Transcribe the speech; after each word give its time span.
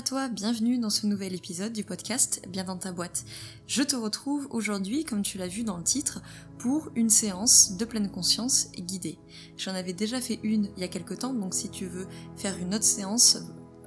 À 0.00 0.02
toi, 0.02 0.28
bienvenue 0.28 0.78
dans 0.78 0.88
ce 0.88 1.06
nouvel 1.06 1.34
épisode 1.34 1.74
du 1.74 1.84
podcast 1.84 2.40
Bien 2.48 2.64
dans 2.64 2.78
ta 2.78 2.90
boîte. 2.90 3.26
Je 3.66 3.82
te 3.82 3.96
retrouve 3.96 4.48
aujourd'hui, 4.48 5.04
comme 5.04 5.20
tu 5.20 5.36
l'as 5.36 5.46
vu 5.46 5.62
dans 5.62 5.76
le 5.76 5.84
titre, 5.84 6.22
pour 6.56 6.88
une 6.94 7.10
séance 7.10 7.76
de 7.76 7.84
pleine 7.84 8.10
conscience 8.10 8.72
guidée. 8.72 9.18
J'en 9.58 9.74
avais 9.74 9.92
déjà 9.92 10.18
fait 10.22 10.40
une 10.42 10.70
il 10.78 10.80
y 10.80 10.84
a 10.84 10.88
quelques 10.88 11.18
temps, 11.18 11.34
donc 11.34 11.52
si 11.52 11.68
tu 11.68 11.84
veux 11.84 12.06
faire 12.34 12.56
une 12.56 12.74
autre 12.74 12.84
séance 12.84 13.40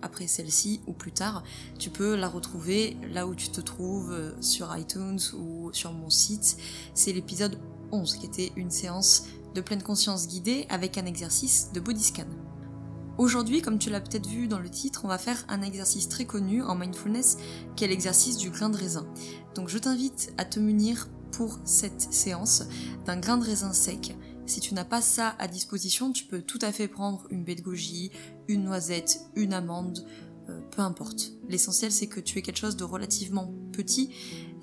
après 0.04 0.27
celle-ci 0.27 0.81
ou 0.85 0.94
plus 0.94 1.13
tard, 1.13 1.44
tu 1.80 1.90
peux 1.90 2.16
la 2.16 2.30
retrouver 2.30 2.95
là 3.12 3.26
où 3.26 3.34
tu 3.34 3.49
te 3.49 3.62
trouves 3.62 4.12
euh, 4.12 4.40
sur 4.40 4.77
iTunes 4.77 5.20
ou 5.35 5.73
sur 5.73 5.93
mon 5.93 6.12
site. 6.12 6.57
C'est 6.93 7.12
l'épisode 7.12 7.57
11 7.91 8.18
qui 8.18 8.27
était 8.27 8.52
une 8.55 8.70
séance 8.70 9.26
de 9.55 9.62
pleine 9.62 9.82
conscience 9.82 10.27
guidée 10.27 10.68
avec 10.70 10.99
un 10.99 11.07
exercice 11.07 11.71
de 11.73 11.80
body 11.80 12.04
scan. 12.04 12.27
Aujourd'hui, 13.20 13.62
comme 13.62 13.77
tu 13.77 13.91
l'as 13.91 14.02
peut-être 14.02 14.27
vu 14.27 14.48
dans 14.48 14.59
le 14.59 14.70
titre, 14.70 15.02
on 15.03 15.08
va 15.08 15.20
faire 15.20 15.45
un 15.48 15.62
exercice 15.62 16.09
très 16.09 16.26
connu 16.26 16.63
en 16.63 16.76
mindfulness 16.76 17.38
qui 17.76 17.84
est 17.84 17.88
l'exercice 17.88 18.38
du 18.38 18.49
grain 18.49 18.70
de 18.70 18.77
raisin. 18.77 19.05
Donc 19.54 19.70
je 19.70 19.77
t'invite 19.77 20.34
à 20.38 20.45
te 20.45 20.59
munir 20.59 21.09
pour 21.31 21.59
cette 21.63 22.02
séance 22.13 22.63
d'un 23.05 23.20
grain 23.20 23.38
de 23.38 23.45
raisin 23.45 23.71
sec. 23.71 24.16
Si 24.48 24.59
tu 24.59 24.73
n'as 24.73 24.84
pas 24.84 25.02
ça 25.02 25.35
à 25.38 25.48
disposition, 25.48 26.12
tu 26.12 26.26
peux 26.26 26.41
tout 26.41 26.60
à 26.62 26.71
fait 26.71 26.88
prendre 26.88 27.27
une 27.29 27.43
baie 27.43 27.55
de 27.55 27.62
goji, 27.62 28.12
une 28.48 28.63
noisette, 28.63 29.21
une 29.35 29.54
amande, 29.54 30.05
euh, 30.49 30.60
peu 30.71 30.82
importe. 30.82 31.34
L'essentiel 31.48 31.91
c'est 31.91 32.07
que 32.07 32.20
tu 32.20 32.40
aies 32.40 32.41
quelque 32.41 32.60
chose 32.60 32.76
de 32.76 32.84
relativement 32.84 33.54
petit, 33.71 34.10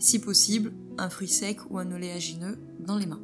si 0.00 0.18
possible 0.18 0.72
un 0.98 1.08
fruit 1.08 1.28
sec 1.28 1.58
ou 1.70 1.78
un 1.78 1.92
oléagineux 1.92 2.58
dans 2.80 2.98
les 2.98 3.06
mains. 3.06 3.22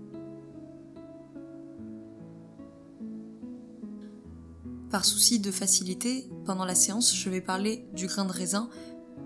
Par 4.97 5.05
souci 5.05 5.41
de 5.41 5.51
facilité, 5.51 6.27
pendant 6.47 6.65
la 6.65 6.75
séance, 6.75 7.15
je 7.15 7.29
vais 7.29 7.43
parler 7.43 7.87
du 7.93 8.07
grain 8.07 8.25
de 8.25 8.33
raisin, 8.33 8.71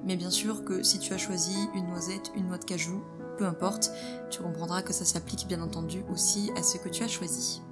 mais 0.04 0.16
bien 0.16 0.30
sûr 0.30 0.64
que 0.64 0.82
si 0.82 0.98
tu 0.98 1.12
as 1.12 1.16
choisi 1.16 1.54
une 1.76 1.86
noisette, 1.86 2.32
une 2.34 2.48
noix 2.48 2.58
de 2.58 2.64
cajou, 2.64 3.04
peu 3.38 3.44
importe, 3.44 3.92
tu 4.30 4.42
comprendras 4.42 4.82
que 4.82 4.92
ça 4.92 5.04
s'applique 5.04 5.46
bien 5.46 5.62
entendu 5.62 6.02
aussi 6.10 6.50
à 6.56 6.64
ce 6.64 6.76
que 6.76 6.88
tu 6.88 7.04
as 7.04 7.06
choisi. 7.06 7.62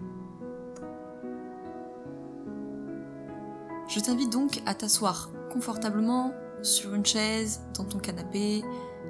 Je 3.88 3.98
t'invite 3.98 4.30
donc 4.30 4.62
à 4.64 4.76
t'asseoir 4.76 5.32
confortablement 5.52 6.32
sur 6.62 6.94
une 6.94 7.04
chaise, 7.04 7.62
dans 7.76 7.84
ton 7.84 7.98
canapé, 7.98 8.62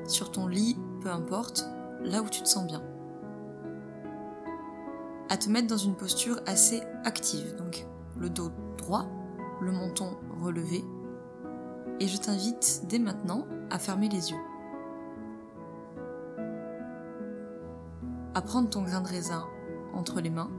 sur 0.06 0.33
ton 0.33 0.47
lit, 0.47 0.78
peu 1.03 1.11
importe, 1.11 1.66
là 2.05 2.22
où 2.22 2.28
tu 2.31 2.41
te 2.41 2.48
sens 2.48 2.66
bien. 2.66 2.83
À 5.28 5.36
te 5.36 5.50
mettre 5.50 5.66
dans 5.66 5.77
une 5.77 5.94
posture 5.94 6.41
assez 6.47 6.81
active, 7.05 7.55
donc 7.56 7.84
le 8.16 8.31
dos 8.31 8.50
le 9.61 9.72
menton 9.72 10.17
relevé, 10.41 10.84
et 12.00 12.06
je 12.06 12.17
t'invite 12.17 12.83
dès 12.89 12.98
maintenant 12.98 13.47
à 13.70 13.78
fermer 13.78 14.08
les 14.08 14.31
yeux. 14.31 14.41
À 18.34 18.42
prendre 18.42 18.70
ton 18.70 18.83
grain 18.83 19.00
de 19.00 19.09
raisin 19.09 19.44
entre 19.94 20.20
les 20.20 20.31
mains, 20.31 20.50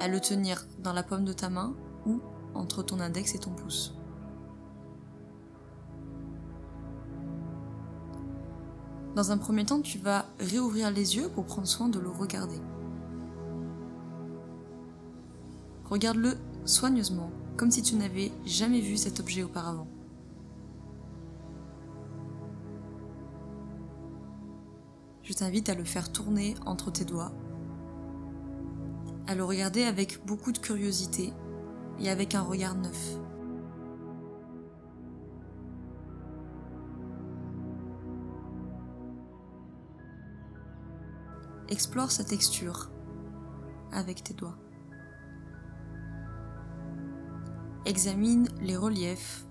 à 0.00 0.08
le 0.08 0.20
tenir 0.20 0.66
dans 0.78 0.92
la 0.92 1.02
paume 1.02 1.24
de 1.24 1.32
ta 1.32 1.48
main 1.48 1.74
ou 2.06 2.20
entre 2.54 2.82
ton 2.82 3.00
index 3.00 3.34
et 3.34 3.38
ton 3.38 3.50
pouce. 3.50 3.94
Dans 9.16 9.32
un 9.32 9.38
premier 9.38 9.64
temps, 9.66 9.80
tu 9.80 9.98
vas 9.98 10.26
réouvrir 10.38 10.90
les 10.90 11.16
yeux 11.16 11.28
pour 11.28 11.44
prendre 11.44 11.66
soin 11.66 11.88
de 11.88 11.98
le 11.98 12.08
regarder. 12.08 12.60
Regarde-le 15.90 16.36
soigneusement, 16.64 17.30
comme 17.56 17.70
si 17.70 17.82
tu 17.82 17.96
n'avais 17.96 18.32
jamais 18.44 18.80
vu 18.80 18.96
cet 18.96 19.20
objet 19.20 19.42
auparavant. 19.42 19.88
Je 25.22 25.32
t'invite 25.32 25.68
à 25.68 25.74
le 25.74 25.84
faire 25.84 26.10
tourner 26.10 26.54
entre 26.66 26.90
tes 26.90 27.04
doigts, 27.04 27.32
à 29.26 29.34
le 29.34 29.44
regarder 29.44 29.84
avec 29.84 30.24
beaucoup 30.26 30.50
de 30.50 30.58
curiosité 30.58 31.32
et 32.00 32.10
avec 32.10 32.34
un 32.34 32.42
regard 32.42 32.74
neuf. 32.74 33.16
Explore 41.68 42.10
sa 42.10 42.24
texture 42.24 42.90
avec 43.92 44.24
tes 44.24 44.34
doigts. 44.34 44.58
Examine 47.90 48.46
les 48.60 48.76
reliefs, 48.76 49.44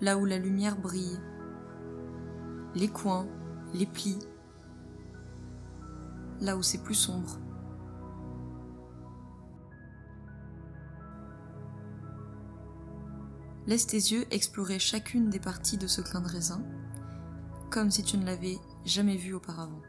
là 0.00 0.16
où 0.16 0.24
la 0.24 0.38
lumière 0.38 0.80
brille, 0.80 1.18
les 2.76 2.86
coins, 2.86 3.26
les 3.74 3.84
plis, 3.84 4.20
là 6.40 6.56
où 6.56 6.62
c'est 6.62 6.84
plus 6.84 6.94
sombre. 6.94 7.40
Laisse 13.66 13.88
tes 13.88 13.96
yeux 13.96 14.24
explorer 14.30 14.78
chacune 14.78 15.28
des 15.28 15.40
parties 15.40 15.76
de 15.76 15.88
ce 15.88 16.00
grain 16.00 16.20
de 16.20 16.28
raisin, 16.28 16.62
comme 17.70 17.90
si 17.90 18.04
tu 18.04 18.18
ne 18.18 18.24
l'avais 18.24 18.58
jamais 18.84 19.16
vu 19.16 19.34
auparavant. 19.34 19.82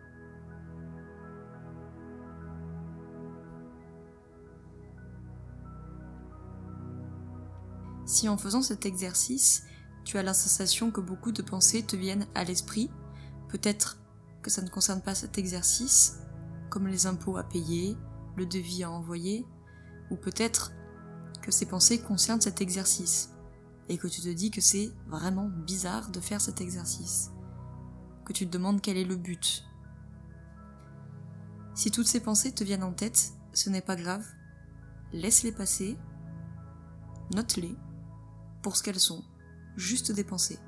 Si 8.11 8.27
en 8.27 8.35
faisant 8.35 8.61
cet 8.61 8.85
exercice, 8.85 9.63
tu 10.03 10.17
as 10.17 10.21
la 10.21 10.33
sensation 10.33 10.91
que 10.91 10.99
beaucoup 10.99 11.31
de 11.31 11.41
pensées 11.41 11.81
te 11.81 11.95
viennent 11.95 12.27
à 12.35 12.43
l'esprit, 12.43 12.91
peut-être 13.47 13.99
que 14.41 14.49
ça 14.49 14.61
ne 14.61 14.67
concerne 14.67 15.01
pas 15.01 15.15
cet 15.15 15.37
exercice, 15.37 16.19
comme 16.69 16.89
les 16.89 17.05
impôts 17.05 17.37
à 17.37 17.43
payer, 17.43 17.95
le 18.35 18.45
devis 18.45 18.83
à 18.83 18.91
envoyer, 18.91 19.45
ou 20.09 20.17
peut-être 20.17 20.73
que 21.41 21.51
ces 21.51 21.65
pensées 21.65 22.01
concernent 22.01 22.41
cet 22.41 22.59
exercice, 22.59 23.29
et 23.87 23.97
que 23.97 24.09
tu 24.09 24.19
te 24.19 24.27
dis 24.27 24.51
que 24.51 24.59
c'est 24.59 24.91
vraiment 25.07 25.47
bizarre 25.47 26.11
de 26.11 26.19
faire 26.19 26.41
cet 26.41 26.59
exercice, 26.59 27.31
que 28.25 28.33
tu 28.33 28.45
te 28.45 28.51
demandes 28.51 28.81
quel 28.81 28.97
est 28.97 29.05
le 29.05 29.15
but. 29.15 29.63
Si 31.75 31.91
toutes 31.91 32.07
ces 32.07 32.19
pensées 32.19 32.51
te 32.51 32.65
viennent 32.65 32.83
en 32.83 32.91
tête, 32.91 33.31
ce 33.53 33.69
n'est 33.69 33.79
pas 33.79 33.95
grave, 33.95 34.25
laisse-les 35.13 35.53
passer, 35.53 35.97
note-les, 37.33 37.77
pour 38.61 38.77
ce 38.77 38.83
qu'elles 38.83 38.99
sont, 38.99 39.23
juste 39.75 40.11
des 40.11 40.23
pensées. 40.23 40.59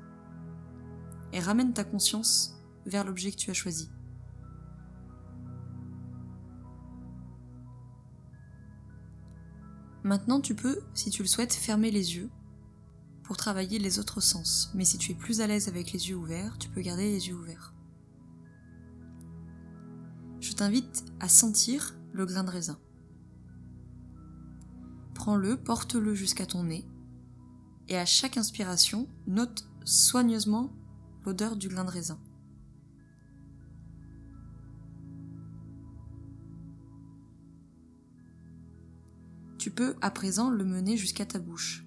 Et 1.32 1.40
ramène 1.40 1.72
ta 1.72 1.84
conscience 1.84 2.56
vers 2.86 3.04
l'objet 3.04 3.30
que 3.30 3.36
tu 3.36 3.50
as 3.50 3.54
choisi. 3.54 3.90
Maintenant, 10.04 10.40
tu 10.40 10.54
peux, 10.54 10.80
si 10.92 11.10
tu 11.10 11.22
le 11.22 11.28
souhaites, 11.28 11.54
fermer 11.54 11.90
les 11.90 12.16
yeux 12.16 12.30
pour 13.22 13.38
travailler 13.38 13.78
les 13.78 13.98
autres 13.98 14.20
sens. 14.20 14.70
Mais 14.74 14.84
si 14.84 14.98
tu 14.98 15.12
es 15.12 15.14
plus 15.14 15.40
à 15.40 15.46
l'aise 15.46 15.68
avec 15.68 15.92
les 15.92 16.10
yeux 16.10 16.16
ouverts, 16.16 16.58
tu 16.58 16.68
peux 16.68 16.82
garder 16.82 17.10
les 17.10 17.28
yeux 17.28 17.34
ouverts. 17.34 17.72
Je 20.40 20.52
t'invite 20.52 21.04
à 21.20 21.28
sentir 21.28 21.96
le 22.12 22.26
grain 22.26 22.44
de 22.44 22.50
raisin. 22.50 22.78
Prends-le, 25.14 25.56
porte-le 25.56 26.14
jusqu'à 26.14 26.44
ton 26.44 26.64
nez 26.64 26.84
et 27.88 27.96
à 27.96 28.06
chaque 28.06 28.36
inspiration, 28.36 29.08
note 29.26 29.68
soigneusement 29.84 30.72
l'odeur 31.24 31.56
du 31.56 31.68
grain 31.68 31.84
de 31.84 31.90
raisin. 31.90 32.18
Tu 39.58 39.70
peux 39.70 39.96
à 40.02 40.10
présent 40.10 40.50
le 40.50 40.64
mener 40.64 40.96
jusqu'à 40.96 41.24
ta 41.24 41.38
bouche, 41.38 41.86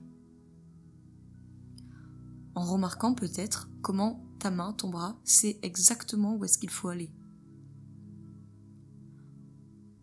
en 2.56 2.66
remarquant 2.66 3.14
peut-être 3.14 3.70
comment 3.84 4.26
ta 4.40 4.50
main, 4.50 4.74
ton 4.74 4.90
bras, 4.90 5.20
sait 5.24 5.60
exactement 5.62 6.36
où 6.36 6.44
est-ce 6.44 6.58
qu'il 6.58 6.72
faut 6.72 6.88
aller. 6.88 7.12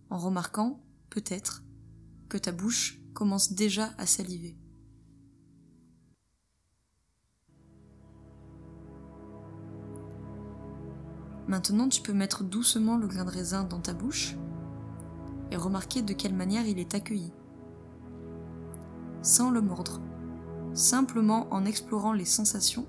En 0.08 0.18
remarquant 0.18 0.80
peut-être 1.10 1.64
que 2.28 2.38
ta 2.38 2.52
bouche 2.52 3.00
commence 3.12 3.52
déjà 3.54 3.92
à 3.98 4.06
saliver. 4.06 4.56
Maintenant, 11.46 11.88
tu 11.88 12.00
peux 12.00 12.14
mettre 12.14 12.42
doucement 12.42 12.96
le 12.96 13.06
grain 13.06 13.24
de 13.24 13.30
raisin 13.30 13.64
dans 13.64 13.80
ta 13.80 13.92
bouche 13.92 14.36
et 15.50 15.56
remarquer 15.56 16.00
de 16.00 16.14
quelle 16.14 16.34
manière 16.34 16.66
il 16.66 16.78
est 16.78 16.94
accueilli, 16.94 17.32
sans 19.20 19.50
le 19.50 19.60
mordre, 19.60 20.00
simplement 20.72 21.46
en 21.52 21.66
explorant 21.66 22.12
les 22.14 22.24
sensations 22.24 22.86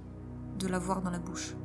de 0.57 0.67
l'avoir 0.67 1.01
dans 1.01 1.09
la 1.09 1.19
bouche. 1.19 1.55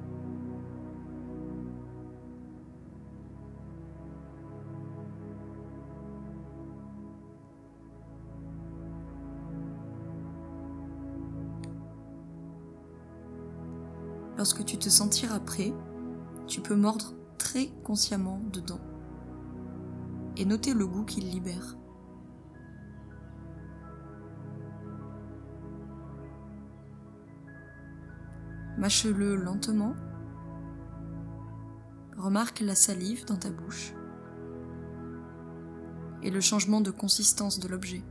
Lorsque 14.37 14.65
tu 14.65 14.77
te 14.77 14.89
sentiras 14.89 15.39
prêt, 15.39 15.73
tu 16.51 16.61
peux 16.61 16.75
mordre 16.75 17.15
très 17.39 17.69
consciemment 17.85 18.43
dedans 18.53 18.81
et 20.37 20.45
noter 20.45 20.75
le 20.75 20.85
goût 20.85 21.05
qu'il 21.05 21.31
libère. 21.31 21.77
Mâche-le 28.79 29.37
lentement. 29.37 29.95
Remarque 32.19 32.61
la 32.61 32.75
salive 32.75 33.25
dans 33.27 33.37
ta 33.37 33.51
bouche 33.51 33.95
et 36.23 36.31
le 36.31 36.41
changement 36.41 36.81
de 36.81 36.91
consistance 36.91 37.61
de 37.61 37.69
l'objet. 37.69 38.03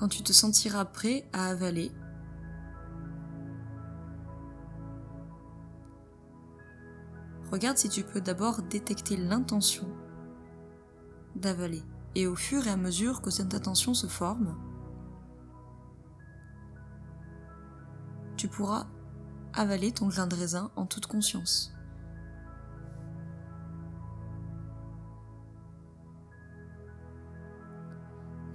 Quand 0.00 0.08
tu 0.08 0.22
te 0.22 0.32
sentiras 0.32 0.86
prêt 0.86 1.28
à 1.34 1.48
avaler, 1.48 1.92
regarde 7.52 7.76
si 7.76 7.90
tu 7.90 8.02
peux 8.02 8.22
d'abord 8.22 8.62
détecter 8.62 9.18
l'intention 9.18 9.86
d'avaler. 11.36 11.82
Et 12.14 12.26
au 12.26 12.34
fur 12.34 12.66
et 12.66 12.70
à 12.70 12.78
mesure 12.78 13.20
que 13.20 13.28
cette 13.28 13.52
attention 13.52 13.92
se 13.92 14.06
forme, 14.06 14.56
tu 18.38 18.48
pourras 18.48 18.86
avaler 19.52 19.92
ton 19.92 20.08
grain 20.08 20.26
de 20.26 20.34
raisin 20.34 20.70
en 20.76 20.86
toute 20.86 21.08
conscience. 21.08 21.74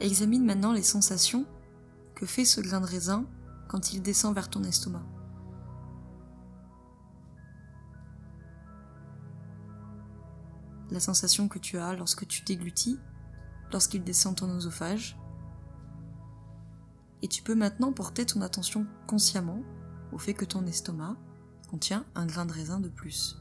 Examine 0.02 0.46
maintenant 0.46 0.74
les 0.74 0.84
sensations 0.84 1.46
que 2.16 2.26
fait 2.26 2.46
ce 2.46 2.60
grain 2.62 2.82
de 2.82 2.86
raisin 2.86 3.26
quand 3.68 3.94
il 3.94 4.02
descend 4.02 4.36
vers 4.36 4.50
ton 4.50 4.64
estomac. 4.64 5.06
La 10.92 11.00
sensation 11.00 11.48
que 11.48 11.60
tu 11.60 11.78
as 11.78 11.96
lorsque 11.96 12.28
tu 12.28 12.44
déglutis 12.44 13.00
lorsqu'il 13.72 14.04
descend 14.04 14.36
ton 14.36 14.50
oesophage. 14.50 15.18
Et 17.22 17.28
tu 17.28 17.42
peux 17.42 17.56
maintenant 17.56 17.92
porter 17.92 18.26
ton 18.26 18.42
attention 18.42 18.86
consciemment 19.08 19.62
au 20.12 20.18
fait 20.18 20.34
que 20.34 20.46
ton 20.46 20.66
estomac 20.66 21.16
contient 21.70 22.06
un 22.16 22.26
grain 22.26 22.46
de 22.46 22.52
raisin 22.52 22.80
de 22.80 22.90
plus. 22.90 23.38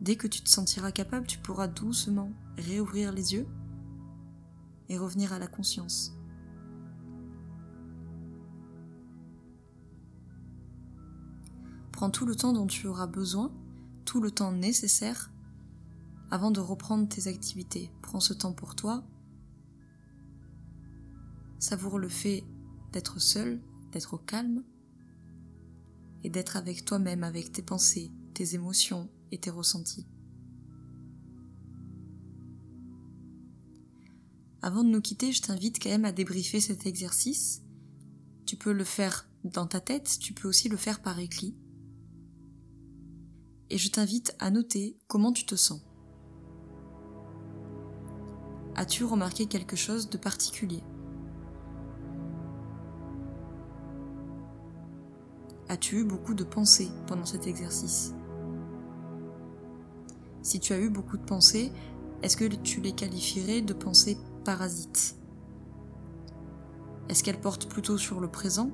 Dès 0.00 0.16
que 0.16 0.26
tu 0.26 0.40
te 0.40 0.48
sentiras 0.48 0.92
capable, 0.92 1.26
tu 1.26 1.38
pourras 1.38 1.68
doucement 1.68 2.32
réouvrir 2.56 3.12
les 3.12 3.34
yeux 3.34 3.46
et 4.88 4.96
revenir 4.96 5.32
à 5.32 5.38
la 5.38 5.46
conscience. 5.46 6.14
Prends 11.92 12.10
tout 12.10 12.24
le 12.24 12.34
temps 12.34 12.54
dont 12.54 12.66
tu 12.66 12.86
auras 12.86 13.06
besoin, 13.06 13.52
tout 14.06 14.22
le 14.22 14.30
temps 14.30 14.52
nécessaire 14.52 15.30
avant 16.30 16.50
de 16.50 16.60
reprendre 16.60 17.06
tes 17.06 17.28
activités. 17.28 17.92
Prends 18.00 18.20
ce 18.20 18.32
temps 18.32 18.54
pour 18.54 18.74
toi. 18.74 19.04
Savoure 21.58 21.98
le 21.98 22.08
fait 22.08 22.42
d'être 22.92 23.20
seul, 23.20 23.60
d'être 23.92 24.14
au 24.14 24.18
calme 24.18 24.64
et 26.24 26.30
d'être 26.30 26.56
avec 26.56 26.86
toi-même, 26.86 27.22
avec 27.22 27.52
tes 27.52 27.62
pensées, 27.62 28.10
tes 28.32 28.54
émotions 28.54 29.10
et 29.30 29.38
tes 29.38 29.50
ressentis. 29.50 30.06
Avant 34.62 34.84
de 34.84 34.90
nous 34.90 35.00
quitter, 35.00 35.32
je 35.32 35.42
t'invite 35.42 35.82
quand 35.82 35.90
même 35.90 36.04
à 36.04 36.12
débriefer 36.12 36.60
cet 36.60 36.86
exercice. 36.86 37.62
Tu 38.46 38.56
peux 38.56 38.72
le 38.72 38.84
faire 38.84 39.28
dans 39.44 39.66
ta 39.66 39.80
tête, 39.80 40.18
tu 40.20 40.34
peux 40.34 40.48
aussi 40.48 40.68
le 40.68 40.76
faire 40.76 41.00
par 41.00 41.18
écrit 41.18 41.56
et 43.70 43.78
je 43.78 43.88
t'invite 43.88 44.34
à 44.40 44.50
noter 44.50 44.98
comment 45.06 45.32
tu 45.32 45.46
te 45.46 45.54
sens. 45.54 45.80
As-tu 48.74 49.04
remarqué 49.04 49.46
quelque 49.46 49.76
chose 49.76 50.10
de 50.10 50.18
particulier? 50.18 50.82
As-tu 55.68 56.00
eu 56.00 56.04
beaucoup 56.04 56.34
de 56.34 56.44
pensées 56.44 56.90
pendant 57.06 57.24
cet 57.24 57.46
exercice? 57.46 58.12
Si 60.50 60.58
tu 60.58 60.72
as 60.72 60.80
eu 60.80 60.90
beaucoup 60.90 61.16
de 61.16 61.22
pensées, 61.22 61.70
est-ce 62.24 62.36
que 62.36 62.44
tu 62.44 62.80
les 62.80 62.90
qualifierais 62.90 63.62
de 63.62 63.72
pensées 63.72 64.18
parasites? 64.44 65.14
Est-ce 67.08 67.22
qu'elles 67.22 67.40
portent 67.40 67.68
plutôt 67.68 67.96
sur 67.96 68.18
le 68.18 68.26
présent? 68.26 68.72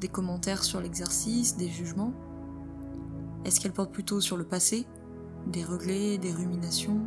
Des 0.00 0.08
commentaires 0.08 0.64
sur 0.64 0.80
l'exercice, 0.80 1.58
des 1.58 1.68
jugements? 1.68 2.14
Est-ce 3.44 3.60
qu'elle 3.60 3.74
porte 3.74 3.92
plutôt 3.92 4.22
sur 4.22 4.38
le 4.38 4.44
passé, 4.44 4.86
des 5.46 5.62
regrets, 5.62 6.16
des 6.16 6.32
ruminations? 6.32 7.06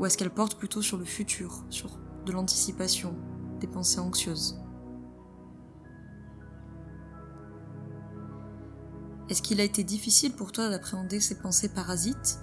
Ou 0.00 0.06
est-ce 0.06 0.16
qu'elle 0.16 0.32
porte 0.32 0.56
plutôt 0.56 0.80
sur 0.80 0.96
le 0.96 1.04
futur, 1.04 1.62
sur 1.68 1.90
de 2.24 2.32
l'anticipation, 2.32 3.14
des 3.60 3.66
pensées 3.66 4.00
anxieuses? 4.00 4.63
Est-ce 9.30 9.40
qu'il 9.40 9.60
a 9.60 9.64
été 9.64 9.84
difficile 9.84 10.32
pour 10.34 10.52
toi 10.52 10.68
d'appréhender 10.68 11.18
ces 11.18 11.38
pensées 11.38 11.70
parasites 11.70 12.38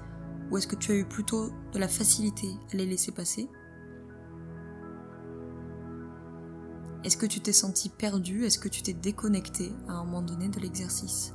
ou 0.50 0.58
est-ce 0.58 0.68
que 0.68 0.76
tu 0.76 0.92
as 0.92 0.96
eu 0.96 1.06
plutôt 1.06 1.52
de 1.74 1.80
la 1.80 1.88
facilité 1.88 2.50
à 2.74 2.76
les 2.76 2.86
laisser 2.86 3.12
passer? 3.12 3.50
Est-ce 7.04 7.18
que 7.18 7.26
tu 7.26 7.40
t'es 7.40 7.54
senti 7.54 7.90
perdu? 7.90 8.46
Est-ce 8.46 8.60
que 8.60 8.68
tu 8.68 8.82
t'es 8.82 8.94
déconnecté 8.94 9.72
à 9.88 9.94
un 9.94 10.04
moment 10.04 10.22
donné 10.22 10.50
de 10.50 10.60
l'exercice? 10.60 11.34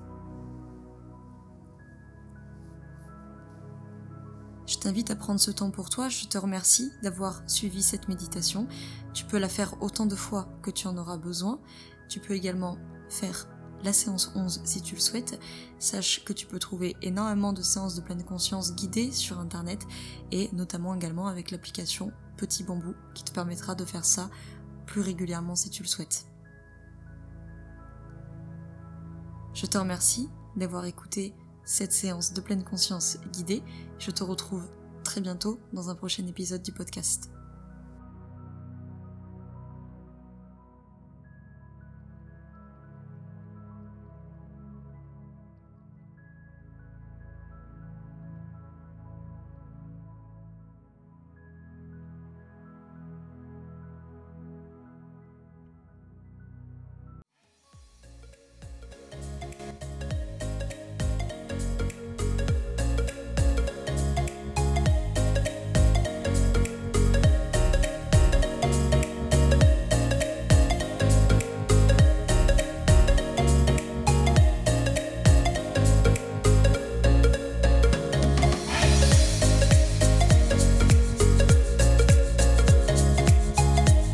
Je 4.67 4.79
t'invite 4.79 5.11
à 5.11 5.17
prendre 5.17 5.41
ce 5.41 5.53
temps 5.53 5.71
pour 5.71 5.91
toi. 5.91 6.09
Je 6.09 6.27
te 6.27 6.39
remercie 6.39 6.93
d'avoir 7.03 7.43
suivi 7.49 7.83
cette 7.83 8.09
méditation. 8.09 8.67
Tu 9.15 9.25
peux 9.25 9.39
la 9.39 9.49
faire 9.49 9.81
autant 9.81 10.07
de 10.07 10.17
fois 10.17 10.49
que 10.63 10.71
tu 10.71 10.89
en 10.89 10.97
auras 10.99 11.17
besoin. 11.17 11.61
Tu 12.09 12.21
peux 12.21 12.35
également 12.35 12.77
faire 13.09 13.49
la 13.87 13.93
séance 13.93 14.33
11 14.35 14.61
si 14.65 14.83
tu 14.83 14.97
le 14.97 15.01
souhaites. 15.01 15.41
Sache 15.79 16.25
que 16.25 16.33
tu 16.33 16.45
peux 16.45 16.59
trouver 16.59 16.97
énormément 17.03 17.53
de 17.53 17.63
séances 17.63 17.95
de 17.95 18.01
pleine 18.03 18.25
conscience 18.25 18.75
guidées 18.75 19.13
sur 19.13 19.39
internet 19.39 19.87
et 20.33 20.51
notamment 20.53 20.95
également 20.95 21.29
avec 21.29 21.53
l'application 21.53 22.13
Petit 22.37 22.65
Bambou 22.65 22.95
qui 23.15 23.25
te 23.25 23.33
permettra 23.33 23.75
de 23.75 23.85
faire 23.85 24.05
ça 24.05 24.29
plus 24.87 25.01
régulièrement 25.01 25.55
si 25.55 25.71
tu 25.71 25.83
le 25.83 25.89
souhaites. 25.89 26.27
Je 29.55 29.65
te 29.67 29.79
remercie 29.79 30.29
d'avoir 30.57 30.85
écouté 30.85 31.33
cette 31.65 31.93
séance 31.93 32.33
de 32.33 32.41
pleine 32.41 32.65
conscience 32.65 33.19
guidée. 33.33 33.63
Je 33.99 34.11
te 34.11 34.23
retrouve 34.23 34.69
très 35.05 35.21
bientôt 35.21 35.61
dans 35.73 35.89
un 35.89 35.95
prochain 35.95 36.27
épisode 36.27 36.63
du 36.63 36.73
podcast. 36.73 37.31